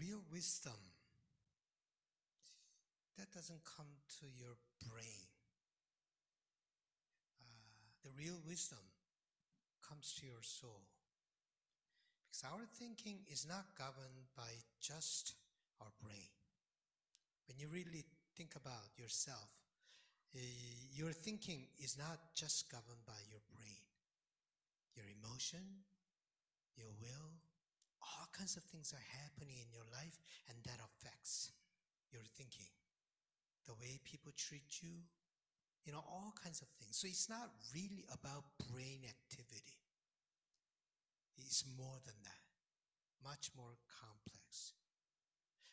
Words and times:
real 0.00 0.22
wisdom, 0.32 0.78
that 3.18 3.30
doesn't 3.32 3.62
come 3.64 3.90
to 4.20 4.26
your 4.38 4.56
brain. 4.90 5.28
Uh, 7.40 7.44
the 8.02 8.10
real 8.18 8.38
wisdom 8.46 8.82
comes 9.86 10.14
to 10.20 10.26
your 10.26 10.42
soul. 10.42 10.82
Because 12.26 12.44
our 12.50 12.66
thinking 12.78 13.22
is 13.30 13.46
not 13.46 13.78
governed 13.78 14.26
by 14.36 14.50
just 14.80 15.34
our 15.80 15.92
brain. 16.02 16.32
When 17.46 17.58
you 17.58 17.68
really 17.68 18.04
think 18.36 18.56
about 18.56 18.90
yourself, 18.98 19.50
uh, 20.34 20.40
your 20.92 21.12
thinking 21.12 21.66
is 21.78 21.96
not 21.96 22.18
just 22.34 22.70
governed 22.70 23.06
by 23.06 23.20
your 23.30 23.42
brain. 23.54 23.84
Your 24.96 25.06
emotion, 25.22 25.62
your 26.76 26.90
will, 27.00 27.30
all 28.04 28.28
kinds 28.36 28.56
of 28.56 28.62
things 28.68 28.92
are 28.92 29.06
happening 29.24 29.56
in 29.56 29.72
your 29.72 29.86
life, 29.92 30.20
and 30.48 30.58
that 30.64 30.78
affects 30.78 31.52
your 32.12 32.22
thinking. 32.36 32.68
The 33.66 33.74
way 33.80 33.98
people 34.04 34.32
treat 34.36 34.82
you, 34.82 35.08
you 35.84 35.92
know, 35.92 36.04
all 36.04 36.34
kinds 36.36 36.60
of 36.60 36.68
things. 36.80 36.96
So 36.96 37.08
it's 37.08 37.28
not 37.28 37.48
really 37.72 38.04
about 38.12 38.44
brain 38.72 39.00
activity. 39.08 39.80
It's 41.38 41.64
more 41.76 41.98
than 42.04 42.14
that, 42.24 42.44
much 43.24 43.50
more 43.56 43.76
complex. 43.88 44.72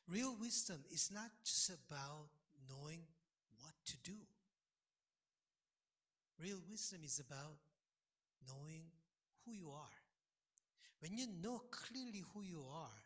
Real 0.07 0.35
wisdom 0.39 0.84
is 0.91 1.11
not 1.13 1.31
just 1.43 1.70
about 1.70 2.31
knowing 2.67 3.03
what 3.59 3.73
to 3.85 3.98
do. 4.03 4.17
Real 6.41 6.59
wisdom 6.70 7.01
is 7.05 7.20
about 7.20 7.59
knowing 8.48 8.84
who 9.45 9.53
you 9.53 9.70
are. 9.70 10.00
When 11.01 11.17
you 11.17 11.25
know 11.41 11.61
clearly 11.71 12.23
who 12.33 12.43
you 12.43 12.63
are, 12.73 13.01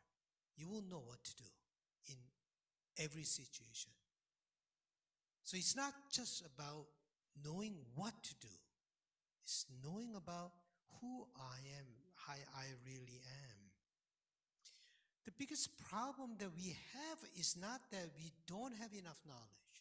you 0.57 0.67
will 0.67 0.83
know 0.89 1.01
what 1.05 1.23
to 1.23 1.35
do 1.35 1.49
in 2.09 2.17
every 3.03 3.23
situation. 3.23 3.91
So 5.43 5.57
it's 5.57 5.75
not 5.75 5.93
just 6.11 6.43
about 6.45 6.87
knowing 7.43 7.75
what 7.95 8.13
to 8.23 8.35
do, 8.41 8.53
it's 9.43 9.65
knowing 9.83 10.15
about 10.15 10.51
who 11.01 11.25
I 11.37 11.57
am, 11.79 11.85
how 12.15 12.33
I 12.33 12.65
really 12.85 13.21
am. 13.23 13.57
The 15.25 15.31
biggest 15.37 15.69
problem 15.89 16.35
that 16.39 16.49
we 16.55 16.75
have 16.93 17.17
is 17.39 17.55
not 17.59 17.81
that 17.91 18.09
we 18.17 18.31
don't 18.47 18.75
have 18.75 18.93
enough 18.93 19.19
knowledge. 19.25 19.75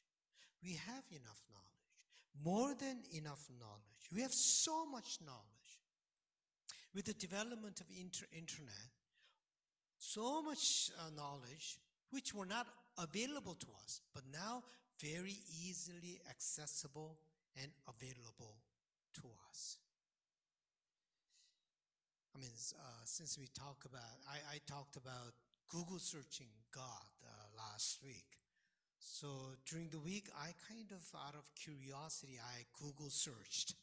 We 0.63 0.73
have 0.87 1.05
enough 1.11 1.43
knowledge, 1.51 2.43
more 2.43 2.75
than 2.75 3.03
enough 3.13 3.45
knowledge. 3.61 4.09
We 4.15 4.23
have 4.23 4.33
so 4.33 4.87
much 4.87 5.19
knowledge. 5.25 5.54
With 6.95 7.07
the 7.07 7.15
development 7.15 7.81
of 7.81 7.87
inter- 7.99 8.27
internet, 8.33 8.91
so 9.99 10.43
much 10.43 10.91
uh, 10.99 11.11
knowledge 11.17 11.79
which 12.11 12.33
were 12.33 12.47
not 12.47 12.67
available 12.99 13.55
to 13.55 13.67
us, 13.83 14.01
but 14.15 14.23
now 14.33 14.63
very 15.03 15.37
easily 15.67 16.21
accessible 16.31 17.19
and 17.61 17.73
available 17.89 18.57
to 19.15 19.23
us. 19.51 19.79
I 22.35 22.41
mean, 22.41 22.51
uh, 22.51 23.03
since 23.05 23.39
we 23.39 23.47
talk 23.59 23.85
about, 23.85 24.19
I, 24.29 24.57
I, 24.57 24.59
talked 24.67 24.97
about 24.97 25.35
Google 25.69 25.99
searching 25.99 26.49
God 26.75 27.07
uh, 27.25 27.29
last 27.57 27.99
week. 28.03 28.39
So 28.99 29.29
during 29.71 29.89
the 29.91 30.01
week, 30.01 30.29
I 30.37 30.51
kind 30.69 30.91
of, 30.91 31.03
out 31.15 31.35
of 31.35 31.49
curiosity, 31.55 32.39
I 32.43 32.65
Google 32.81 33.11
searched 33.11 33.75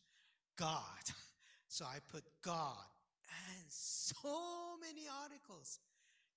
God. 0.57 1.03
So 1.71 1.85
I 1.85 1.99
put 2.11 2.25
God 2.43 2.83
and 3.31 3.65
so 3.69 4.77
many 4.81 5.07
articles, 5.23 5.79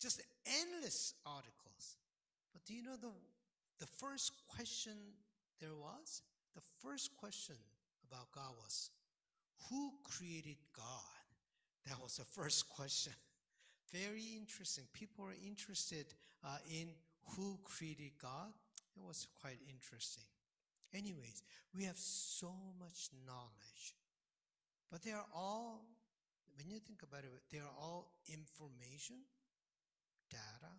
just 0.01 0.23
endless 0.47 1.15
articles. 1.27 1.97
But 2.53 2.65
do 2.65 2.75
you 2.75 2.83
know 2.83 2.97
the, 3.01 3.11
the 3.81 3.87
first 3.87 4.33
question 4.49 4.95
there 5.61 5.75
was? 5.75 6.23
The 6.55 6.63
first 6.81 7.17
question 7.17 7.57
about 8.09 8.31
God 8.33 8.55
was, 8.63 8.91
Who 9.71 9.93
created 10.05 10.57
God? 10.77 11.25
That 11.89 12.01
was 12.03 12.17
the 12.17 12.25
first 12.25 12.69
question. 12.77 13.13
Very 13.93 14.37
interesting. 14.39 14.85
People 14.93 15.25
are 15.27 15.47
interested 15.47 16.07
uh, 16.45 16.59
in 16.71 16.89
who 17.37 17.59
created 17.65 18.13
God. 18.21 18.53
It 18.97 19.03
was 19.03 19.27
quite 19.41 19.59
interesting. 19.69 20.25
Anyways, 20.95 21.43
we 21.75 21.85
have 21.85 21.97
so 21.97 22.53
much 22.79 23.09
knowledge, 23.27 23.95
but 24.91 25.03
they 25.03 25.11
are 25.11 25.27
all, 25.35 25.85
when 26.57 26.71
you 26.71 26.79
think 26.79 27.03
about 27.03 27.25
it, 27.25 27.31
they 27.51 27.59
are 27.59 27.75
all 27.81 28.13
information, 28.29 29.17
data, 30.31 30.73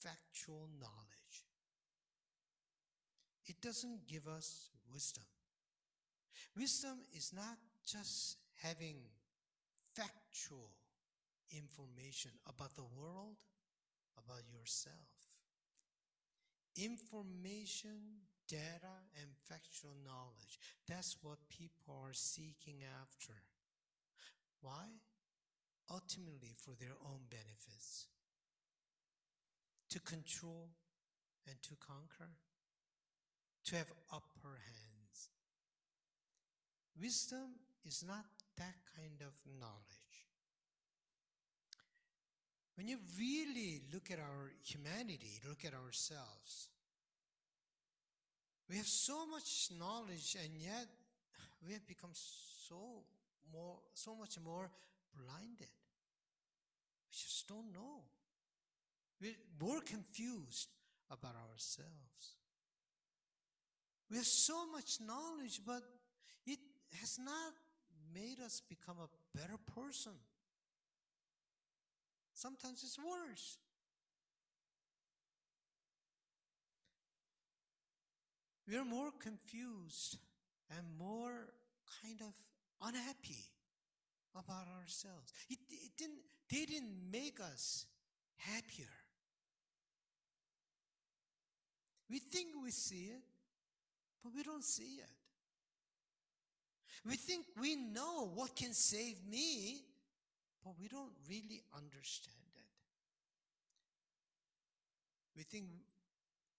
factual 0.00 0.68
knowledge. 0.80 1.44
It 3.46 3.60
doesn't 3.62 4.06
give 4.06 4.28
us 4.28 4.68
wisdom. 4.92 5.24
Wisdom 6.56 6.98
is 7.16 7.32
not 7.34 7.56
just 7.86 8.36
having 8.62 8.96
factual 9.94 10.70
information 11.50 12.30
about 12.46 12.74
the 12.76 12.84
world, 12.84 13.36
about 14.18 14.42
yourself. 14.52 14.94
Information, 16.76 18.22
data, 18.48 19.02
and 19.20 19.30
factual 19.48 19.96
knowledge. 20.04 20.58
That's 20.86 21.16
what 21.22 21.38
people 21.48 22.00
are 22.04 22.12
seeking 22.12 22.82
after. 23.02 23.34
Why? 24.60 24.86
Ultimately, 25.90 26.54
for 26.56 26.74
their 26.78 26.96
own 27.04 27.20
benefits. 27.30 28.06
To 29.90 30.00
control 30.00 30.70
and 31.46 31.56
to 31.62 31.76
conquer. 31.76 32.30
To 33.66 33.76
have 33.76 33.92
upper 34.12 34.60
hands. 34.64 35.28
Wisdom 37.00 37.60
is 37.86 38.04
not 38.06 38.24
that 38.56 38.74
kind 38.96 39.20
of 39.20 39.32
knowledge. 39.58 40.08
When 42.76 42.88
you 42.88 42.98
really 43.18 43.82
look 43.92 44.10
at 44.10 44.18
our 44.18 44.52
humanity, 44.64 45.40
look 45.48 45.64
at 45.64 45.74
ourselves, 45.74 46.68
we 48.68 48.76
have 48.76 48.86
so 48.86 49.26
much 49.26 49.70
knowledge 49.78 50.36
and 50.42 50.54
yet 50.60 50.86
we 51.66 51.72
have 51.72 51.86
become 51.86 52.12
so 52.12 53.02
more 53.52 53.78
so 53.94 54.14
much 54.14 54.38
more 54.44 54.70
blinded. 55.14 55.72
We 57.04 57.12
just 57.12 57.48
don't 57.48 57.72
know. 57.72 58.02
We're 59.20 59.34
more 59.60 59.80
confused 59.80 60.68
about 61.10 61.34
ourselves. 61.50 62.36
We 64.10 64.16
have 64.16 64.26
so 64.26 64.70
much 64.70 64.98
knowledge, 65.00 65.60
but 65.66 65.82
it 66.46 66.58
has 67.00 67.18
not 67.18 67.52
made 68.14 68.40
us 68.44 68.62
become 68.68 68.96
a 68.98 69.38
better 69.38 69.58
person. 69.74 70.12
Sometimes 72.34 72.82
it's 72.84 72.98
worse. 72.98 73.58
We 78.68 78.76
are 78.76 78.84
more 78.84 79.10
confused 79.18 80.18
and 80.70 80.86
more 80.98 81.48
kind 82.02 82.20
of 82.20 82.34
unhappy 82.82 83.44
about 84.34 84.66
ourselves. 84.80 85.32
It, 85.48 85.58
it 85.70 85.90
didn't, 85.96 86.20
they 86.50 86.64
didn't 86.64 87.10
make 87.10 87.40
us 87.40 87.86
happier. 88.36 88.86
We 92.10 92.18
think 92.18 92.48
we 92.62 92.70
see 92.70 93.10
it, 93.12 93.22
but 94.22 94.32
we 94.34 94.42
don't 94.42 94.64
see 94.64 95.00
it. 95.00 95.10
We 97.06 97.16
think 97.16 97.44
we 97.60 97.76
know 97.76 98.30
what 98.34 98.56
can 98.56 98.72
save 98.72 99.16
me, 99.30 99.82
but 100.64 100.74
we 100.80 100.88
don't 100.88 101.12
really 101.28 101.62
understand 101.76 102.34
it. 102.56 102.66
We 105.36 105.42
think 105.44 105.66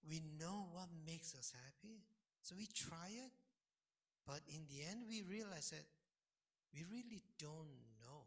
we 0.07 0.21
know 0.39 0.67
what 0.71 0.87
makes 1.05 1.35
us 1.35 1.51
happy, 1.65 1.97
so 2.41 2.55
we 2.57 2.67
try 2.67 3.09
it, 3.09 3.31
but 4.25 4.39
in 4.47 4.65
the 4.69 4.89
end, 4.89 5.01
we 5.07 5.23
realize 5.23 5.71
that 5.71 5.83
we 6.73 6.83
really 6.91 7.21
don't 7.37 7.79
know 8.01 8.23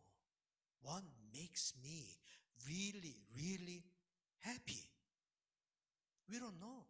what 0.82 1.02
makes 1.32 1.74
me 1.82 2.06
really, 2.68 3.16
really 3.36 3.84
happy. 4.40 4.84
We 6.30 6.38
don't 6.38 6.60
know. 6.60 6.86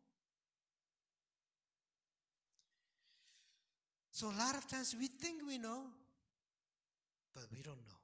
So 4.11 4.29
a 4.29 4.39
lot 4.39 4.55
of 4.55 4.69
times 4.69 4.95
we 4.99 5.09
think 5.09 5.43
we 5.47 5.59
know, 5.59 5.83
but 7.35 7.45
we 7.51 7.63
don't 7.63 7.83
know. 7.89 8.03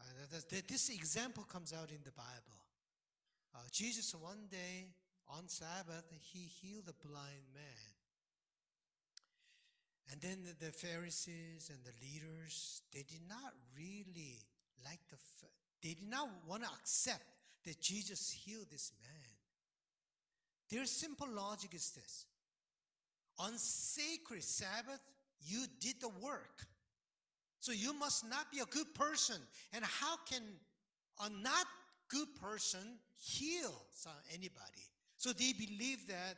Uh, 0.00 0.40
this 0.68 0.90
example 0.90 1.44
comes 1.44 1.72
out 1.72 1.90
in 1.90 2.02
the 2.04 2.10
Bible. 2.10 2.60
Uh, 3.54 3.58
Jesus, 3.70 4.14
one 4.14 4.46
day 4.50 4.88
on 5.28 5.48
Sabbath, 5.48 6.04
he 6.20 6.40
healed 6.60 6.88
a 6.88 7.06
blind 7.06 7.46
man. 7.54 7.93
And 10.14 10.22
then 10.22 10.38
the, 10.44 10.66
the 10.66 10.70
Pharisees 10.70 11.70
and 11.70 11.78
the 11.82 11.90
leaders, 12.00 12.82
they 12.92 13.02
did 13.02 13.28
not 13.28 13.52
really 13.76 14.38
like 14.84 15.00
the, 15.10 15.16
they 15.82 15.94
did 15.94 16.08
not 16.08 16.28
want 16.48 16.62
to 16.62 16.68
accept 16.68 17.24
that 17.64 17.80
Jesus 17.80 18.30
healed 18.30 18.66
this 18.70 18.92
man. 19.02 19.32
Their 20.70 20.86
simple 20.86 21.26
logic 21.28 21.74
is 21.74 21.90
this. 21.90 22.26
On 23.40 23.58
sacred 23.58 24.44
Sabbath, 24.44 25.00
you 25.42 25.64
did 25.80 25.96
the 26.00 26.10
work. 26.22 26.64
So 27.58 27.72
you 27.72 27.92
must 27.92 28.24
not 28.30 28.52
be 28.52 28.60
a 28.60 28.66
good 28.66 28.94
person. 28.94 29.40
And 29.72 29.84
how 29.84 30.14
can 30.30 30.42
a 31.24 31.28
not 31.28 31.66
good 32.06 32.28
person 32.40 33.00
heal 33.16 33.74
anybody? 34.32 34.86
So 35.16 35.32
they 35.32 35.54
believe 35.54 36.06
that 36.06 36.36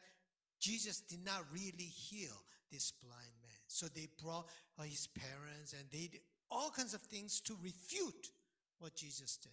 Jesus 0.61 1.01
did 1.01 1.23
not 1.27 1.45
really 1.53 1.85
heal 1.85 2.43
this 2.73 2.91
blind. 2.91 3.36
So 3.77 3.89
they 3.89 4.09
brought 4.25 4.47
uh, 4.79 4.85
his 4.85 5.07
parents 5.07 5.75
and 5.75 5.85
they 5.93 6.09
did 6.09 6.23
all 6.51 6.71
kinds 6.71 6.95
of 6.95 7.03
things 7.03 7.43
to 7.43 7.55
refute 7.63 8.31
what 8.79 8.97
Jesus 8.97 9.37
did. 9.37 9.53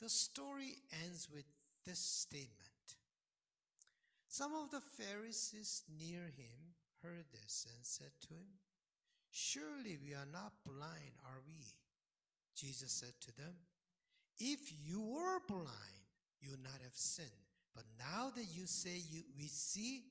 The 0.00 0.08
story 0.08 0.76
ends 1.04 1.28
with 1.34 1.46
this 1.84 1.98
statement. 1.98 2.94
Some 4.28 4.52
of 4.54 4.70
the 4.70 4.80
Pharisees 4.80 5.82
near 5.98 6.22
him 6.22 6.76
heard 7.02 7.24
this 7.32 7.66
and 7.74 7.84
said 7.84 8.12
to 8.28 8.34
him, 8.34 8.46
Surely 9.32 9.98
we 10.00 10.14
are 10.14 10.30
not 10.32 10.52
blind, 10.64 11.18
are 11.26 11.42
we? 11.48 11.74
Jesus 12.54 12.92
said 12.92 13.14
to 13.22 13.36
them, 13.36 13.54
If 14.38 14.60
you 14.86 15.00
were 15.00 15.40
blind, 15.48 16.06
you 16.40 16.50
would 16.50 16.62
not 16.62 16.80
have 16.84 16.94
sinned. 16.94 17.28
But 17.74 17.84
now 17.98 18.30
that 18.36 18.46
you 18.54 18.66
say 18.66 19.02
you, 19.10 19.22
we 19.36 19.48
see, 19.48 20.04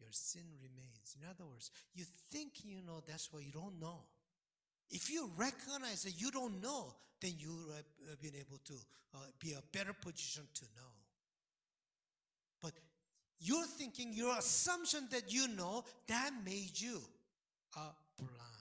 your 0.00 0.10
sin 0.12 0.44
remains. 0.60 1.16
In 1.20 1.28
other 1.28 1.44
words, 1.48 1.70
you 1.94 2.04
think 2.30 2.64
you 2.64 2.82
know, 2.82 3.00
that's 3.06 3.32
what 3.32 3.44
you 3.44 3.52
don't 3.52 3.80
know. 3.80 4.00
If 4.90 5.10
you 5.10 5.30
recognize 5.36 6.04
that 6.04 6.20
you 6.20 6.30
don't 6.30 6.60
know, 6.62 6.94
then 7.20 7.32
you 7.38 7.50
have 8.08 8.20
been 8.20 8.34
able 8.38 8.58
to 8.66 8.74
uh, 9.14 9.18
be 9.40 9.52
a 9.52 9.62
better 9.76 9.92
position 9.92 10.44
to 10.54 10.64
know. 10.76 10.92
But 12.62 12.72
you're 13.40 13.66
thinking, 13.66 14.12
your 14.12 14.36
assumption 14.38 15.08
that 15.10 15.32
you 15.32 15.48
know, 15.48 15.84
that 16.08 16.30
made 16.44 16.72
you 16.78 17.00
blind. 18.18 18.56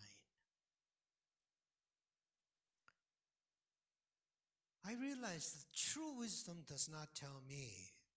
I 4.87 4.93
realize 5.01 5.51
that 5.51 5.75
true 5.75 6.19
wisdom 6.19 6.57
does 6.67 6.89
not 6.91 7.09
tell 7.15 7.41
me 7.47 7.71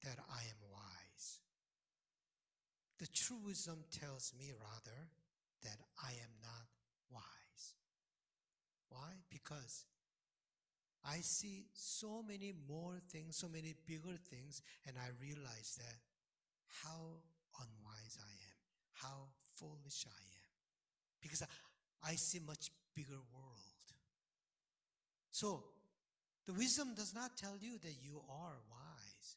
that 0.05 0.19
I 0.31 0.41
am 0.41 0.61
wise. 0.70 0.98
The 2.99 3.09
true 3.15 3.39
wisdom 3.45 3.85
tells 3.93 4.33
me 4.39 4.50
rather 4.53 4.99
that 5.62 5.79
I 6.03 6.11
am 6.11 6.35
not 6.43 6.67
wise. 7.11 7.75
Why? 8.89 9.23
Because 9.31 9.85
I 11.05 11.19
see 11.21 11.67
so 11.75 12.23
many 12.27 12.53
more 12.69 12.99
things, 13.11 13.39
so 13.39 13.49
many 13.49 13.75
bigger 13.87 14.19
things, 14.31 14.62
and 14.87 14.97
I 14.99 15.09
realize 15.23 15.79
that 15.79 15.97
how 16.83 17.23
unwise 17.59 18.19
I 18.19 18.31
am, 18.31 18.59
how 18.93 19.29
foolish 19.56 20.05
I 20.06 20.21
am. 20.21 20.51
Because 21.23 21.43
I 22.05 22.15
see 22.15 22.41
much 22.44 22.71
bigger 22.94 23.21
world. 23.33 23.87
So, 25.31 25.62
the 26.47 26.53
wisdom 26.53 26.94
does 26.97 27.15
not 27.15 27.37
tell 27.37 27.56
you 27.61 27.79
that 27.79 27.94
you 28.03 28.23
are 28.29 28.56
wise. 28.71 29.37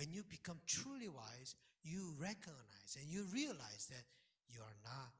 When 0.00 0.10
you 0.10 0.24
become 0.24 0.56
truly 0.66 1.08
wise, 1.08 1.56
you 1.84 2.14
recognize 2.18 2.96
and 2.98 3.06
you 3.06 3.26
realize 3.34 3.86
that 3.90 4.02
you 4.48 4.60
are 4.62 4.76
not 4.82 5.12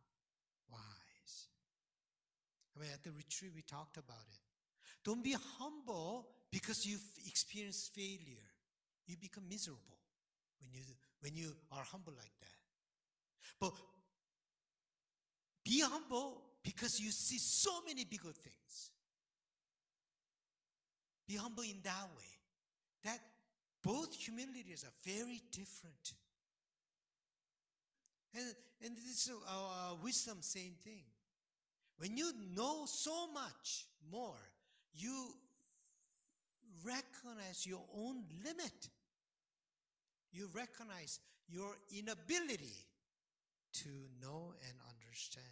wise. 0.72 1.48
I 2.74 2.80
mean, 2.80 2.88
at 2.94 3.04
the 3.04 3.10
retreat, 3.10 3.50
we 3.54 3.60
talked 3.60 3.98
about 3.98 4.24
it. 4.32 4.40
Don't 5.04 5.22
be 5.22 5.36
humble 5.58 6.28
because 6.50 6.86
you've 6.86 7.04
experienced 7.26 7.94
failure. 7.94 8.48
You 9.06 9.16
become 9.20 9.44
miserable 9.50 9.98
when 10.62 10.72
you, 10.72 10.84
when 11.20 11.34
you 11.34 11.52
are 11.72 11.84
humble 11.84 12.14
like 12.16 12.32
that. 12.40 13.60
But 13.60 13.72
be 15.62 15.82
humble 15.82 16.40
because 16.64 16.98
you 16.98 17.10
see 17.10 17.36
so 17.36 17.82
many 17.86 18.06
bigger 18.06 18.32
things. 18.32 18.92
Be 21.28 21.36
humble 21.36 21.64
in 21.64 21.80
that 21.82 22.08
way. 22.16 22.24
That 23.04 23.20
both 23.82 24.14
humilities 24.14 24.84
are 24.84 25.10
very 25.10 25.40
different. 25.50 26.14
And, 28.34 28.54
and 28.84 28.96
this 28.96 29.26
is 29.26 29.30
uh, 29.48 29.94
wisdom, 30.02 30.38
same 30.40 30.74
thing. 30.84 31.02
When 31.98 32.16
you 32.16 32.32
know 32.54 32.84
so 32.86 33.28
much 33.32 33.86
more, 34.10 34.38
you 34.94 35.28
recognize 36.84 37.66
your 37.66 37.82
own 37.96 38.22
limit. 38.44 38.88
You 40.32 40.48
recognize 40.54 41.20
your 41.48 41.76
inability 41.96 42.86
to 43.72 43.88
know 44.22 44.54
and 44.68 44.78
understand. 44.94 45.46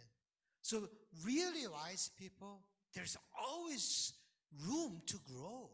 So, 0.61 0.89
really 1.25 1.67
wise 1.67 2.09
people, 2.17 2.61
there's 2.93 3.17
always 3.37 4.13
room 4.67 5.01
to 5.07 5.17
grow 5.31 5.69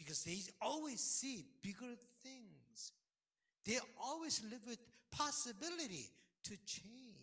because 0.00 0.24
they 0.24 0.38
always 0.62 0.98
see 1.00 1.44
bigger 1.62 1.94
things. 2.22 2.92
They 3.66 3.78
always 4.02 4.42
live 4.50 4.66
with 4.66 4.78
possibility 5.10 6.08
to 6.44 6.56
change. 6.64 7.20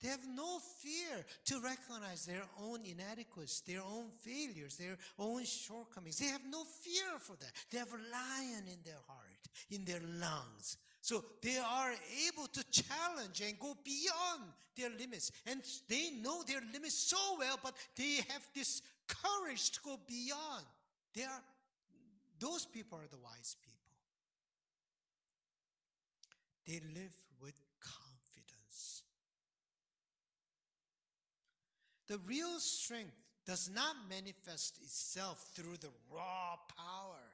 They 0.00 0.08
have 0.10 0.24
no 0.32 0.60
fear 0.80 1.24
to 1.46 1.60
recognize 1.60 2.24
their 2.24 2.44
own 2.62 2.84
inadequacies, 2.84 3.62
their 3.66 3.82
own 3.82 4.10
failures, 4.20 4.76
their 4.76 4.96
own 5.18 5.44
shortcomings. 5.44 6.18
They 6.18 6.26
have 6.26 6.46
no 6.48 6.62
fear 6.62 7.18
for 7.18 7.34
that. 7.36 7.50
They 7.72 7.78
have 7.78 7.92
a 7.92 7.96
lion 7.96 8.64
in 8.68 8.78
their 8.84 9.00
heart, 9.08 9.48
in 9.70 9.84
their 9.84 10.00
lungs. 10.20 10.76
So 11.00 11.24
they 11.42 11.58
are 11.58 11.92
able 12.28 12.46
to 12.46 12.64
challenge 12.70 13.40
and 13.40 13.58
go 13.58 13.76
beyond 13.84 14.52
their 14.76 14.90
limits. 14.90 15.32
And 15.46 15.62
they 15.88 16.10
know 16.22 16.44
their 16.46 16.62
limits 16.72 16.94
so 16.94 17.36
well, 17.36 17.58
but 17.60 17.74
they 17.96 18.20
have 18.28 18.46
this 18.54 18.82
courage 19.08 19.72
to 19.72 19.80
go 19.84 19.98
beyond. 20.06 20.64
They 21.14 21.22
are, 21.22 21.42
those 22.38 22.66
people 22.66 22.98
are 22.98 23.08
the 23.10 23.18
wise 23.18 23.56
people. 23.62 23.78
They 26.66 26.80
live 26.94 27.14
with 27.42 27.54
confidence. 27.80 29.02
The 32.08 32.18
real 32.28 32.58
strength 32.58 33.14
does 33.46 33.70
not 33.74 33.96
manifest 34.10 34.78
itself 34.82 35.46
through 35.54 35.78
the 35.80 35.88
raw 36.14 36.56
power. 36.76 37.24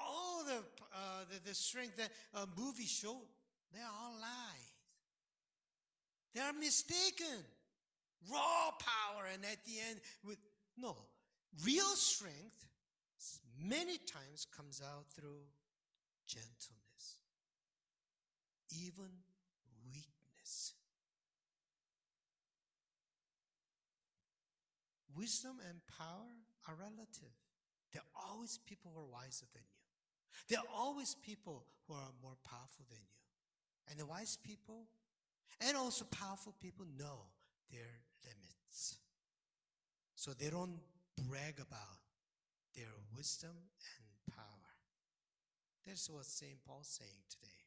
All 0.00 0.44
the, 0.44 0.58
uh, 0.94 1.24
the, 1.28 1.48
the, 1.48 1.54
strength 1.54 1.96
that 1.96 2.10
a 2.34 2.46
movie 2.56 2.86
show, 2.86 3.16
they 3.72 3.80
are 3.80 3.90
all 4.04 4.14
lies. 4.20 4.72
They 6.34 6.40
are 6.40 6.52
mistaken. 6.52 7.44
Raw 8.30 8.70
power, 8.78 9.24
and 9.32 9.44
at 9.44 9.64
the 9.64 9.72
end, 9.88 9.98
with 10.24 10.38
no 10.78 10.96
real 11.64 11.94
strength, 11.94 12.66
many 13.58 13.98
times 13.98 14.46
comes 14.56 14.82
out 14.82 15.06
through 15.14 15.42
gentleness 16.26 16.76
even 18.82 19.10
weakness. 19.92 20.74
Wisdom 25.16 25.56
and 25.68 25.80
power 25.98 26.28
are 26.68 26.74
relative. 26.74 27.34
There 27.92 28.02
are 28.02 28.30
always 28.30 28.58
people 28.58 28.90
who 28.94 29.00
are 29.00 29.22
wiser 29.22 29.46
than 29.54 29.62
you. 29.62 29.82
There 30.48 30.58
are 30.58 30.76
always 30.76 31.14
people 31.14 31.64
who 31.86 31.94
are 31.94 32.12
more 32.22 32.36
powerful 32.44 32.84
than 32.90 32.98
you. 33.00 33.90
And 33.90 33.98
the 33.98 34.06
wise 34.06 34.36
people 34.36 34.86
and 35.60 35.76
also 35.76 36.04
powerful 36.04 36.54
people 36.60 36.84
know 36.98 37.30
their 37.70 38.02
limits. 38.24 38.98
So 40.16 40.32
they 40.32 40.50
don't 40.50 40.78
brag 41.24 41.56
about 41.56 42.00
their 42.74 42.92
wisdom 43.16 43.56
and 43.56 44.34
power. 44.36 44.70
That's 45.86 46.10
what 46.10 46.26
St. 46.26 46.60
Paul's 46.66 46.88
saying 46.88 47.24
today. 47.30 47.62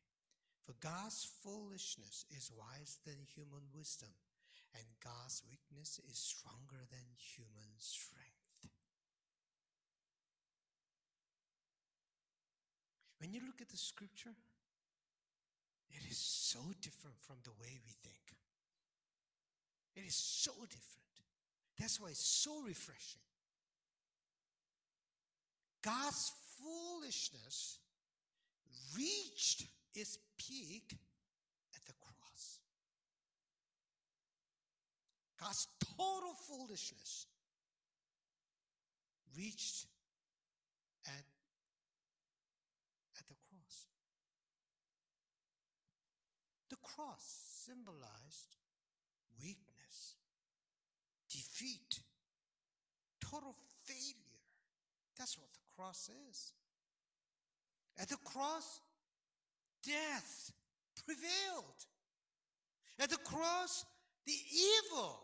For 0.66 0.74
God's 0.82 1.26
foolishness 1.42 2.26
is 2.30 2.52
wiser 2.54 3.02
than 3.06 3.26
human 3.34 3.66
wisdom, 3.74 4.14
and 4.76 4.86
God's 5.04 5.42
weakness 5.50 6.00
is 6.06 6.18
stronger 6.20 6.86
than 6.92 7.08
human 7.18 7.74
strength. 7.80 8.70
When 13.20 13.34
you 13.34 13.42
look 13.46 13.62
at 13.62 13.70
the 13.70 13.78
scripture, 13.78 14.36
it 15.90 16.04
is 16.10 16.18
so 16.18 16.60
different 16.82 17.18
from 17.20 17.38
the 17.44 17.52
way 17.60 17.80
we 17.84 17.92
think. 18.04 18.38
It 19.96 20.08
is 20.08 20.16
so 20.16 20.52
different. 20.70 21.00
That's 21.80 22.00
why 22.00 22.10
it's 22.10 22.20
so 22.20 22.62
refreshing. 22.62 23.29
God's 25.82 26.34
foolishness 26.58 27.80
reached 28.96 29.66
its 29.96 30.18
peak 30.38 30.98
at 31.76 31.86
the 31.86 31.94
cross. 31.94 32.60
God's 35.40 35.68
total 35.98 36.34
foolishness 36.48 37.28
reached 39.38 39.86
at, 41.06 41.26
at 43.18 43.28
the 43.28 43.36
cross. 43.36 43.88
The 46.70 46.76
cross 46.84 47.24
symbolized 47.66 48.58
weakness, 49.42 50.16
defeat, 51.30 52.02
total 53.22 53.56
failure. 53.86 54.44
That's 55.18 55.38
what 55.38 55.52
the 55.54 55.69
cross 55.80 56.10
is. 56.30 56.54
At 58.00 58.10
the 58.10 58.18
cross, 58.18 58.82
death 59.84 60.52
prevailed. 61.06 61.86
At 63.00 63.10
the 63.10 63.18
cross, 63.18 63.86
the 64.26 64.34
evil 64.34 65.22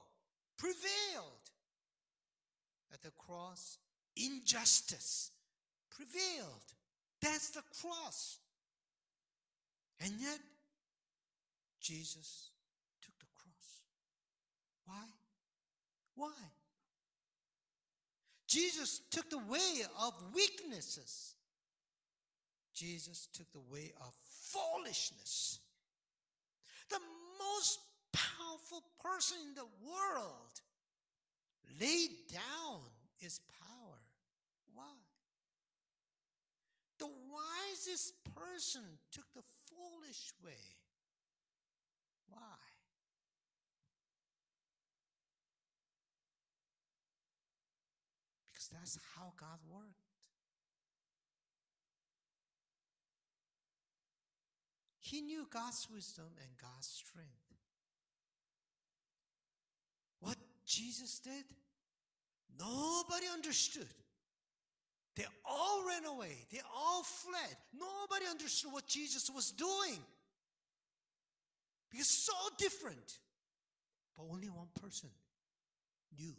prevailed. 0.58 1.46
At 2.94 3.02
the 3.02 3.12
cross, 3.12 3.78
injustice 4.16 5.32
prevailed. 5.92 6.74
That's 7.22 7.50
the 7.50 7.64
cross. 7.82 8.40
And 10.00 10.14
yet, 10.20 10.40
Jesus 11.82 12.50
took 13.02 13.18
the 13.20 13.26
cross. 13.34 13.82
Why? 14.86 15.04
Why? 16.16 16.55
Jesus 18.56 19.02
took 19.12 19.30
the 19.30 19.38
way 19.38 19.82
of 20.02 20.14
weaknesses. 20.34 21.34
Jesus 22.74 23.28
took 23.34 23.52
the 23.52 23.60
way 23.70 23.92
of 24.00 24.14
foolishness. 24.24 25.60
The 26.90 27.02
most 27.38 27.80
powerful 28.14 28.82
person 29.04 29.38
in 29.50 29.56
the 29.56 29.68
world 29.84 30.62
laid 31.82 32.12
down 32.32 32.80
his 33.18 33.42
power. 33.60 34.00
Why? 34.74 34.84
The 36.98 37.08
wisest 37.08 38.14
person 38.36 38.84
took 39.12 39.26
the 39.36 39.44
foolish 39.68 40.32
way. 40.46 40.64
Why? 42.30 42.40
That's 48.86 49.00
how 49.18 49.34
God 49.40 49.58
worked. 49.68 49.90
He 55.00 55.22
knew 55.22 55.48
God's 55.52 55.88
wisdom 55.92 56.26
and 56.40 56.50
God's 56.62 56.88
strength. 56.88 57.30
What 60.20 60.38
Jesus 60.66 61.20
did, 61.20 61.46
nobody 62.60 63.26
understood. 63.34 63.88
They 65.16 65.26
all 65.46 65.88
ran 65.88 66.06
away. 66.06 66.36
They 66.52 66.62
all 66.76 67.04
fled. 67.04 67.56
Nobody 67.74 68.26
understood 68.30 68.72
what 68.72 68.88
Jesus 68.88 69.30
was 69.34 69.52
doing. 69.52 70.00
Because 71.90 72.08
so 72.08 72.34
different. 72.58 73.20
But 74.18 74.26
only 74.32 74.50
one 74.50 74.68
person 74.82 75.10
knew 76.20 76.34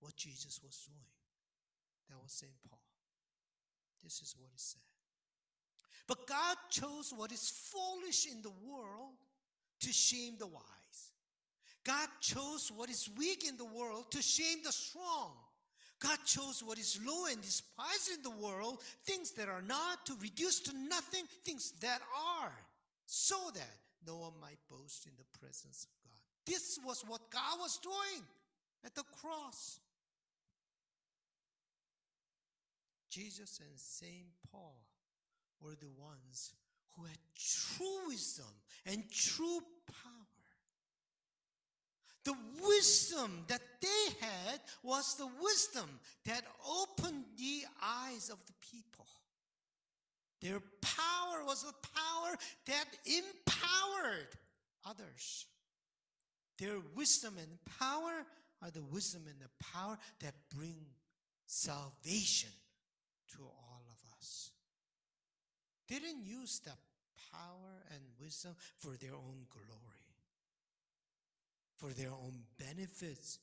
what 0.00 0.16
Jesus 0.16 0.60
was 0.64 0.86
doing. 0.86 1.21
That 2.12 2.22
was 2.22 2.32
St. 2.32 2.52
Paul. 2.68 2.78
This 4.04 4.20
is 4.20 4.34
what 4.38 4.50
he 4.52 4.58
said. 4.58 4.82
But 6.06 6.26
God 6.26 6.56
chose 6.68 7.12
what 7.16 7.32
is 7.32 7.48
foolish 7.72 8.26
in 8.30 8.42
the 8.42 8.52
world 8.68 9.16
to 9.80 9.92
shame 9.92 10.34
the 10.38 10.46
wise. 10.46 10.62
God 11.84 12.08
chose 12.20 12.70
what 12.74 12.90
is 12.90 13.08
weak 13.16 13.48
in 13.48 13.56
the 13.56 13.64
world 13.64 14.10
to 14.10 14.20
shame 14.20 14.58
the 14.62 14.72
strong. 14.72 15.32
God 16.00 16.18
chose 16.26 16.62
what 16.62 16.78
is 16.78 17.00
low 17.06 17.26
and 17.30 17.40
despised 17.40 18.10
in 18.14 18.22
the 18.22 18.44
world, 18.44 18.82
things 19.04 19.30
that 19.32 19.48
are 19.48 19.62
not, 19.62 20.04
to 20.06 20.14
reduce 20.20 20.60
to 20.60 20.76
nothing 20.76 21.24
things 21.44 21.72
that 21.80 22.00
are, 22.40 22.52
so 23.06 23.36
that 23.54 23.78
no 24.06 24.16
one 24.16 24.32
might 24.40 24.58
boast 24.68 25.06
in 25.06 25.12
the 25.16 25.38
presence 25.38 25.86
of 25.86 25.90
God. 26.04 26.52
This 26.52 26.78
was 26.84 27.04
what 27.06 27.30
God 27.30 27.58
was 27.58 27.78
doing 27.78 28.22
at 28.84 28.94
the 28.94 29.04
cross. 29.20 29.78
Jesus 33.12 33.60
and 33.60 33.78
St. 33.78 34.24
Paul 34.50 34.80
were 35.60 35.74
the 35.74 35.90
ones 36.00 36.54
who 36.96 37.04
had 37.04 37.18
true 37.36 38.08
wisdom 38.08 38.46
and 38.86 39.04
true 39.12 39.60
power. 39.86 40.22
The 42.24 42.34
wisdom 42.66 43.44
that 43.48 43.60
they 43.82 44.26
had 44.26 44.60
was 44.82 45.16
the 45.16 45.28
wisdom 45.42 46.00
that 46.24 46.42
opened 46.66 47.24
the 47.36 47.64
eyes 47.84 48.30
of 48.30 48.38
the 48.46 48.52
people. 48.62 49.06
Their 50.40 50.60
power 50.80 51.44
was 51.44 51.64
the 51.64 51.88
power 51.88 52.36
that 52.66 52.86
empowered 53.04 54.28
others. 54.86 55.44
Their 56.58 56.78
wisdom 56.94 57.34
and 57.36 57.58
power 57.78 58.24
are 58.62 58.70
the 58.70 58.84
wisdom 58.84 59.24
and 59.28 59.38
the 59.38 59.64
power 59.72 59.98
that 60.20 60.34
bring 60.56 60.76
salvation 61.46 62.50
to 63.36 63.42
all 63.42 63.82
of 63.90 64.18
us. 64.18 64.50
They 65.88 65.98
didn't 65.98 66.24
use 66.24 66.60
that 66.60 66.78
power 67.32 67.82
and 67.90 68.00
wisdom 68.20 68.54
for 68.76 68.96
their 68.96 69.14
own 69.14 69.46
glory, 69.50 70.16
for 71.76 71.90
their 71.90 72.12
own 72.12 72.44
benefits. 72.58 73.38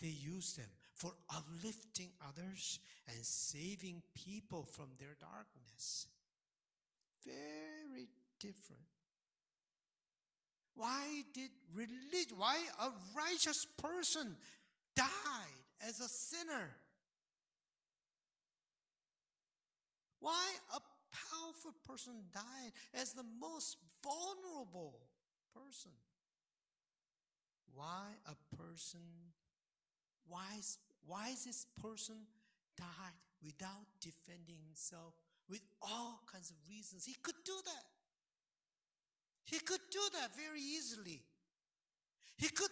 They 0.00 0.08
used 0.08 0.58
them 0.58 0.70
for 0.94 1.12
uplifting 1.28 2.10
others 2.26 2.78
and 3.08 3.24
saving 3.24 4.02
people 4.14 4.64
from 4.64 4.88
their 4.98 5.16
darkness. 5.20 6.06
Very 7.24 8.08
different. 8.38 8.82
Why 10.74 11.24
did 11.34 11.50
religion, 11.74 12.38
why 12.38 12.56
a 12.80 12.90
righteous 13.14 13.66
person 13.76 14.36
died 14.96 15.06
as 15.86 16.00
a 16.00 16.08
sinner? 16.08 16.70
Why 20.20 20.52
a 20.74 20.80
powerful 21.30 21.72
person 21.86 22.12
died 22.32 22.72
as 22.94 23.12
the 23.12 23.24
most 23.40 23.76
vulnerable 24.02 25.00
person? 25.54 25.92
Why 27.74 28.12
a 28.26 28.56
person, 28.56 29.00
wise, 30.28 30.78
wisest 31.06 31.68
person 31.80 32.16
died 32.76 33.18
without 33.42 33.86
defending 34.00 34.58
himself 34.66 35.14
with 35.48 35.62
all 35.80 36.20
kinds 36.30 36.50
of 36.50 36.56
reasons? 36.68 37.04
He 37.04 37.14
could 37.22 37.40
do 37.44 37.56
that. 37.64 37.84
He 39.44 39.58
could 39.58 39.80
do 39.90 40.00
that 40.20 40.36
very 40.36 40.60
easily. 40.60 41.22
He 42.36 42.48
could, 42.48 42.70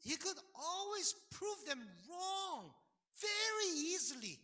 he 0.00 0.16
could 0.16 0.36
always 0.54 1.14
prove 1.30 1.64
them 1.66 1.80
wrong 2.08 2.70
very 3.20 3.78
easily. 3.78 4.38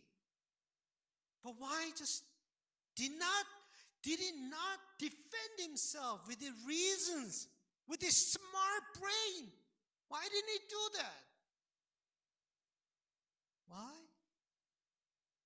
But 1.43 1.55
why 1.59 1.89
just 1.97 2.23
did 2.95 3.11
not, 3.19 3.45
did 4.03 4.19
he 4.19 4.31
not 4.49 4.79
defend 4.99 5.55
himself 5.59 6.21
with 6.27 6.39
the 6.39 6.51
reasons, 6.67 7.47
with 7.87 8.01
his 8.01 8.15
smart 8.15 8.83
brain? 8.99 9.51
Why 10.07 10.21
didn't 10.23 10.49
he 10.49 10.59
do 10.69 10.97
that? 10.99 11.23
Why? 13.67 13.91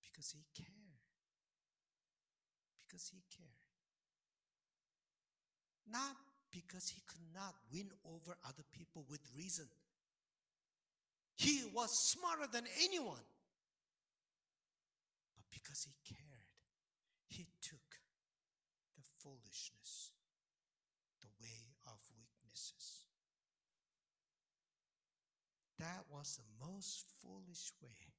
Because 0.02 0.32
he 0.32 0.44
cared. 0.56 0.70
Because 2.86 3.10
he 3.10 3.22
cared. 3.36 3.50
Not 5.92 6.16
because 6.52 6.90
he 6.90 7.02
could 7.08 7.26
not 7.34 7.56
win 7.74 7.90
over 8.06 8.38
other 8.48 8.64
people 8.74 9.06
with 9.10 9.22
reason. 9.36 9.66
He 11.36 11.64
was 11.74 11.90
smarter 12.12 12.48
than 12.52 12.66
anyone. 12.84 13.26
But 15.36 15.46
because 15.50 15.88
he 15.88 16.14
cared, 16.14 16.29
he 17.30 17.48
took 17.62 18.02
the 18.98 19.06
foolishness, 19.22 20.12
the 21.22 21.30
way 21.40 21.78
of 21.86 22.02
weaknesses. 22.18 23.06
That 25.78 26.10
was 26.12 26.36
the 26.36 26.50
most 26.66 27.06
foolish 27.22 27.72
way 27.80 28.18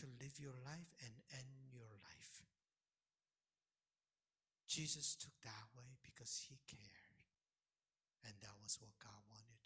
to 0.00 0.06
live 0.18 0.40
your 0.40 0.56
life 0.64 0.90
and 1.04 1.12
end 1.30 1.70
your 1.70 1.92
life. 2.02 2.42
Jesus 4.66 5.14
took 5.14 5.36
that 5.44 5.68
way 5.76 5.96
because 6.02 6.46
he 6.48 6.58
cared. 6.66 7.16
And 8.24 8.34
that 8.40 8.56
was 8.62 8.76
what 8.80 8.92
God 8.98 9.22
wanted. 9.30 9.62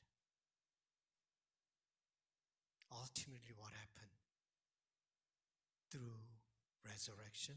Ultimately, 2.92 3.56
what 3.56 3.72
happened? 3.72 4.12
Through 5.90 6.20
resurrection, 6.84 7.56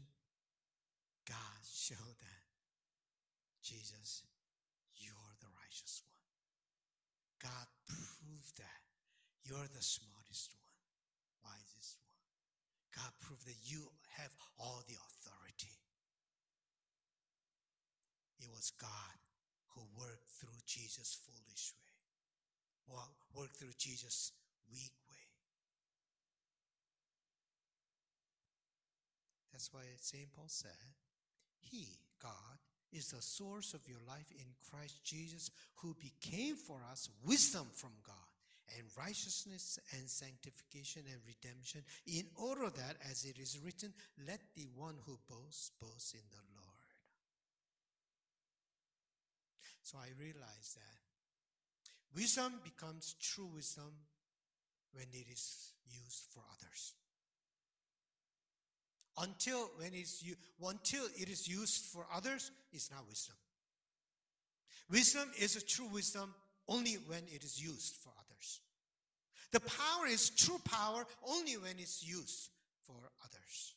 God 1.26 1.60
showed 1.66 2.18
that 2.22 2.44
Jesus, 3.62 4.22
you're 4.94 5.34
the 5.42 5.50
righteous 5.58 6.02
one. 6.06 6.22
God 7.42 7.66
proved 7.86 8.54
that 8.62 8.80
you're 9.42 9.66
the 9.74 9.82
smartest 9.82 10.54
one, 10.54 10.78
wisest 11.42 11.98
one. 11.98 12.14
God 12.94 13.12
proved 13.20 13.46
that 13.46 13.58
you 13.66 13.90
have 14.22 14.30
all 14.58 14.82
the 14.86 14.94
authority. 14.94 15.74
It 18.38 18.48
was 18.50 18.70
God 18.78 19.18
who 19.74 19.82
worked 19.98 20.30
through 20.30 20.62
Jesus' 20.66 21.18
foolish 21.26 21.74
way, 21.76 21.94
well, 22.86 23.16
worked 23.34 23.56
through 23.56 23.76
Jesus' 23.76 24.32
weak 24.70 24.94
way. 25.10 25.26
That's 29.52 29.72
why 29.72 29.82
St. 30.00 30.32
Paul 30.34 30.48
said, 30.48 30.94
He, 31.60 31.86
God, 32.22 32.32
is 32.92 33.10
the 33.10 33.22
source 33.22 33.74
of 33.74 33.86
your 33.88 34.00
life 34.06 34.30
in 34.30 34.46
Christ 34.70 35.04
Jesus, 35.04 35.50
who 35.76 35.94
became 35.94 36.56
for 36.56 36.80
us 36.90 37.08
wisdom 37.24 37.66
from 37.74 37.92
God 38.06 38.14
and 38.76 38.84
righteousness 38.98 39.78
and 39.96 40.08
sanctification 40.08 41.02
and 41.06 41.20
redemption, 41.26 41.82
in 42.06 42.24
order 42.34 42.68
that, 42.68 42.96
as 43.10 43.24
it 43.24 43.38
is 43.38 43.58
written, 43.64 43.92
let 44.26 44.40
the 44.54 44.66
one 44.74 44.96
who 45.06 45.18
boasts 45.28 45.70
boast 45.80 46.14
in 46.14 46.26
the 46.30 46.42
Lord. 46.56 46.66
So 49.82 49.98
I 49.98 50.08
realized 50.18 50.76
that 50.76 50.98
wisdom 52.14 52.54
becomes 52.64 53.14
true 53.20 53.50
wisdom 53.54 53.92
when 54.92 55.06
it 55.12 55.26
is 55.30 55.72
used 55.88 56.26
for 56.34 56.42
others. 56.58 56.94
Until 59.18 59.70
when 59.78 59.92
it's 59.94 60.22
until 60.62 61.04
it 61.16 61.28
is 61.28 61.48
used 61.48 61.86
for 61.86 62.06
others, 62.14 62.50
is 62.72 62.90
not 62.90 63.06
wisdom. 63.08 63.36
Wisdom 64.90 65.30
is 65.40 65.56
a 65.56 65.64
true 65.64 65.88
wisdom 65.92 66.34
only 66.68 66.94
when 67.06 67.22
it 67.34 67.42
is 67.42 67.62
used 67.62 67.96
for 68.02 68.10
others. 68.18 68.60
The 69.52 69.60
power 69.60 70.06
is 70.06 70.30
true 70.30 70.60
power 70.64 71.06
only 71.26 71.54
when 71.54 71.78
it's 71.78 72.06
used 72.06 72.50
for 72.84 72.96
others. 73.24 73.74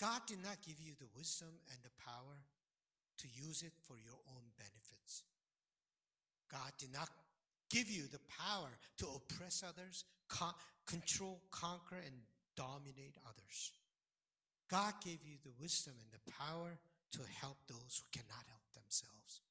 God 0.00 0.22
did 0.26 0.42
not 0.42 0.56
give 0.66 0.80
you 0.80 0.92
the 0.98 1.08
wisdom 1.16 1.50
and 1.70 1.78
the 1.82 1.90
power 2.02 2.40
to 3.18 3.28
use 3.28 3.62
it 3.62 3.72
for 3.84 3.96
your 3.98 4.16
own 4.28 4.42
benefits. 4.56 5.24
God 6.50 6.72
did 6.78 6.92
not 6.92 7.08
give 7.70 7.90
you 7.90 8.04
the 8.10 8.20
power 8.28 8.70
to 8.98 9.06
oppress 9.14 9.62
others, 9.62 10.04
con- 10.28 10.54
control, 10.86 11.40
conquer, 11.50 11.96
and 12.04 12.14
dominate 12.56 13.16
others. 13.28 13.72
God 14.70 14.94
gave 15.02 15.18
you 15.26 15.34
the 15.42 15.50
wisdom 15.58 15.94
and 15.98 16.10
the 16.14 16.22
power 16.30 16.78
to 17.18 17.20
help 17.42 17.58
those 17.66 17.98
who 17.98 18.06
cannot 18.14 18.46
help 18.46 18.62
themselves. 18.70 19.42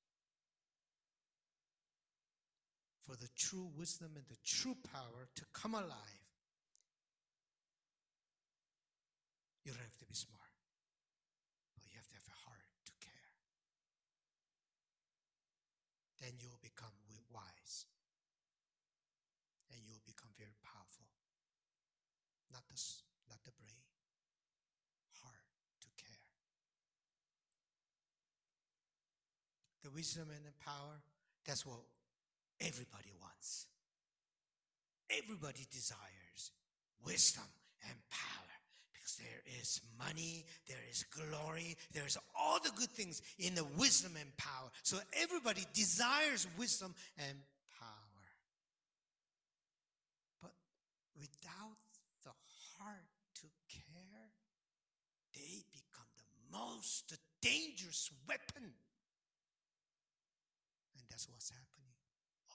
For 3.03 3.19
the 3.19 3.27
true 3.35 3.67
wisdom 3.75 4.15
and 4.15 4.23
the 4.31 4.39
true 4.47 4.79
power 4.95 5.27
to 5.35 5.43
come 5.51 5.75
alive, 5.75 6.23
you 9.65 9.75
don't 9.75 9.83
have 9.83 9.99
to 9.99 10.07
be 10.07 10.15
smart, 10.15 10.55
but 11.75 11.83
you 11.83 11.91
have 11.99 12.07
to 12.07 12.15
have 12.15 12.29
a 12.31 12.39
heart 12.47 12.71
to 12.87 12.93
care. 13.03 13.27
Then 16.23 16.39
you'll 16.39 16.63
become 16.63 16.95
wise 17.27 17.91
and 19.75 19.83
you'll 19.83 20.05
become 20.07 20.31
very 20.39 20.55
powerful. 20.63 21.11
Not 22.55 22.63
the, 22.71 22.79
not 23.27 23.43
the 23.43 23.51
brain. 23.59 23.83
the 29.88 29.88
wisdom 29.99 30.29
and 30.31 30.45
power, 30.65 30.95
that's 31.45 31.65
what 31.65 31.81
everybody 32.61 33.11
wants. 33.21 33.67
Everybody 35.11 35.67
desires 35.73 36.51
wisdom 37.05 37.43
and 37.83 37.97
power 38.09 38.55
because 38.93 39.17
there 39.17 39.43
is 39.59 39.81
money, 39.97 40.45
there 40.69 40.79
is 40.89 41.03
glory, 41.03 41.75
there's 41.93 42.17
all 42.39 42.59
the 42.63 42.71
good 42.77 42.89
things 42.91 43.21
in 43.39 43.55
the 43.55 43.65
wisdom 43.77 44.13
and 44.17 44.29
power. 44.37 44.69
So 44.83 44.99
everybody 45.21 45.65
desires 45.73 46.47
wisdom 46.57 46.95
and 47.17 47.37
power. 47.77 48.23
But 50.41 50.53
without 51.19 51.75
the 52.23 52.31
heart 52.77 53.09
to 53.41 53.47
care, 53.67 54.31
they 55.35 55.65
become 55.73 56.07
the 56.15 56.57
most 56.57 57.17
dangerous 57.41 58.09
weapon 58.25 58.71
that's 61.19 61.27
what's 61.27 61.49
happening 61.49 61.91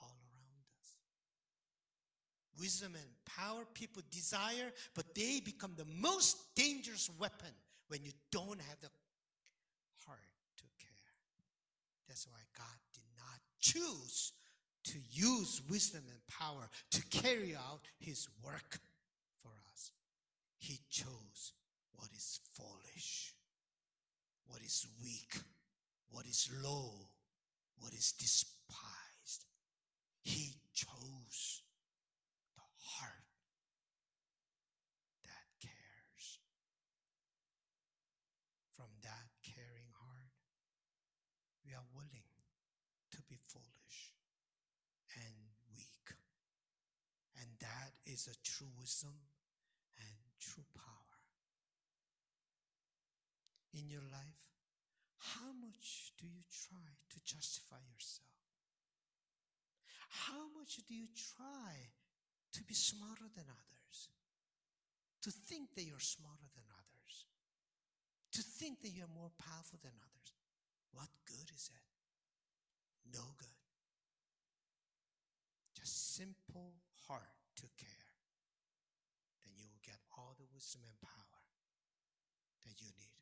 all 0.00 0.16
around 0.32 0.64
us. 0.80 0.96
Wisdom 2.58 2.94
and 2.94 3.10
power 3.26 3.66
people 3.74 4.00
desire, 4.10 4.72
but 4.94 5.14
they 5.14 5.40
become 5.44 5.72
the 5.76 5.84
most 6.00 6.38
dangerous 6.56 7.10
weapon 7.20 7.50
when 7.88 8.02
you 8.02 8.12
don't 8.32 8.58
have 8.62 8.80
the 8.80 8.88
heart 10.06 10.18
to 10.56 10.64
care. 10.78 11.12
That's 12.08 12.26
why 12.26 12.40
God 12.56 12.78
did 12.94 13.04
not 13.18 13.38
choose 13.60 14.32
to 14.84 14.98
use 15.12 15.60
wisdom 15.68 16.04
and 16.08 16.26
power 16.26 16.70
to 16.92 17.02
carry 17.10 17.54
out 17.54 17.80
his 17.98 18.28
work 18.42 18.78
for 19.42 19.52
us. 19.74 19.92
He 20.56 20.78
chose 20.88 21.52
what 21.92 22.08
is 22.16 22.40
foolish, 22.54 23.34
what 24.46 24.62
is 24.62 24.86
weak, 25.02 25.34
what 26.10 26.24
is 26.24 26.48
low, 26.62 26.92
what 27.78 27.92
is 27.92 28.12
despised. 28.12 28.53
He 30.24 30.56
chose 30.72 31.62
the 32.56 32.64
heart 32.80 33.28
that 35.22 35.46
cares. 35.60 36.40
From 38.72 38.88
that 39.02 39.28
caring 39.44 39.92
heart, 39.92 40.32
we 41.66 41.74
are 41.74 41.84
willing 41.92 42.32
to 43.12 43.18
be 43.28 43.36
foolish 43.52 44.16
and 45.14 45.36
weak. 45.76 46.16
And 47.36 47.50
that 47.60 47.92
is 48.06 48.26
a 48.26 48.40
true 48.42 48.72
wisdom 48.80 49.28
and 49.98 50.18
true 50.40 50.64
power. 50.74 51.20
In 53.74 53.90
your 53.90 54.08
life, 54.10 54.40
how 55.18 55.52
much 55.52 56.12
do 56.16 56.26
you 56.26 56.44
try 56.48 56.96
to 57.10 57.20
justify 57.24 57.84
yourself? 57.92 58.24
How 60.08 60.48
much 60.56 60.76
do 60.88 60.94
you 60.94 61.08
try 61.36 61.72
to 62.52 62.62
be 62.64 62.74
smarter 62.74 63.28
than 63.34 63.44
others? 63.48 64.08
To 65.22 65.30
think 65.30 65.74
that 65.74 65.84
you're 65.84 66.00
smarter 66.00 66.48
than 66.54 66.64
others? 66.68 67.26
To 68.32 68.42
think 68.42 68.82
that 68.82 68.90
you're 68.90 69.10
more 69.14 69.32
powerful 69.38 69.78
than 69.82 69.92
others? 69.96 70.28
What 70.92 71.08
good 71.26 71.50
is 71.54 71.70
it? 71.72 71.84
No 73.16 73.24
good. 73.38 73.60
Just 75.74 76.14
simple 76.14 76.74
heart 77.08 77.34
to 77.56 77.66
care. 77.76 78.08
Then 79.42 79.52
you 79.56 79.66
will 79.68 79.82
get 79.84 79.98
all 80.16 80.34
the 80.38 80.46
wisdom 80.52 80.82
and 80.86 81.00
power 81.00 81.42
that 82.66 82.80
you 82.80 82.88
need. 82.96 83.14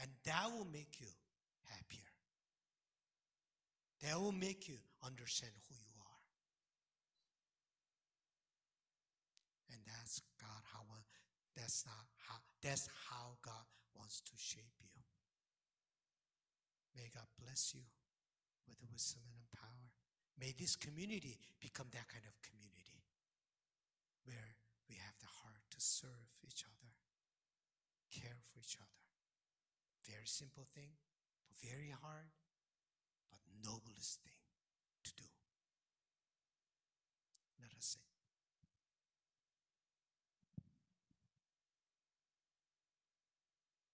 And 0.00 0.10
that 0.24 0.52
will 0.52 0.68
make 0.70 1.00
you 1.00 1.08
happier. 1.64 2.10
That 4.02 4.20
will 4.20 4.32
make 4.32 4.68
you 4.68 4.76
understand 5.06 5.54
who 5.70 5.78
you 5.78 5.94
are. 6.02 6.24
And 9.70 9.80
that's 9.86 10.20
God 10.42 10.62
how 10.74 10.82
that's 11.56 11.86
not 11.86 12.04
how 12.28 12.38
that's 12.60 12.90
how 13.08 13.40
God 13.40 13.64
wants 13.96 14.20
to 14.28 14.34
shape 14.36 14.76
you. 14.82 14.92
May 16.94 17.08
God 17.08 17.28
bless 17.40 17.72
you 17.72 17.86
with 18.68 18.76
the 18.78 18.88
wisdom 18.92 19.24
and 19.32 19.48
power. 19.56 19.88
May 20.36 20.52
this 20.52 20.76
community 20.76 21.40
become 21.60 21.88
that 21.96 22.08
kind 22.12 22.24
of 22.28 22.36
community 22.44 23.04
where 24.24 24.56
we 24.88 24.96
have 25.00 25.16
the 25.20 25.32
heart 25.40 25.64
to 25.72 25.80
serve 25.80 26.28
each 26.44 26.64
other, 26.68 26.92
care 28.12 28.36
for 28.52 28.60
each 28.60 28.76
other. 28.76 29.00
Very 30.04 30.28
simple 30.28 30.68
thing, 30.76 30.92
but 31.48 31.56
very 31.64 31.90
hard, 31.90 32.30
but 33.32 33.40
noblest 33.64 34.20
thing 34.20 34.35
to 35.12 35.22
do. 35.22 35.35